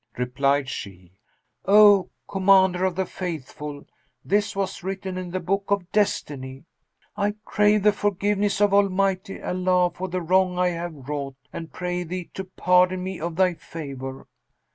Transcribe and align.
Replied 0.17 0.67
she, 0.67 1.11
"O 1.67 2.09
Commander 2.27 2.85
of 2.85 2.95
the 2.95 3.05
Faithful, 3.05 3.85
this 4.25 4.55
was 4.55 4.81
written 4.83 5.15
in 5.15 5.29
the 5.29 5.39
Book 5.39 5.65
of 5.69 5.91
Destiny; 5.91 6.65
I 7.15 7.35
crave 7.45 7.83
the 7.83 7.91
forgiveness 7.93 8.59
of 8.61 8.73
Almighty 8.73 9.39
Allah 9.39 9.91
for 9.91 10.07
the 10.07 10.23
wrong 10.23 10.57
I 10.57 10.69
have 10.69 11.07
wrought, 11.07 11.35
and 11.53 11.71
pray 11.71 12.01
thee 12.03 12.31
to 12.33 12.45
pardon 12.45 13.03
me 13.03 13.19
of 13.19 13.35
thy 13.35 13.53
favour." 13.53 14.25